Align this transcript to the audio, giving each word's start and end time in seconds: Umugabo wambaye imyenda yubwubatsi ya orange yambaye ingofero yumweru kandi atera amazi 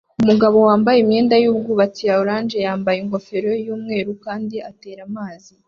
Umugabo 0.21 0.57
wambaye 0.67 0.97
imyenda 0.99 1.35
yubwubatsi 1.43 2.01
ya 2.09 2.15
orange 2.23 2.57
yambaye 2.65 2.97
ingofero 2.99 3.51
yumweru 3.65 4.11
kandi 4.25 4.55
atera 4.69 5.01
amazi 5.09 5.51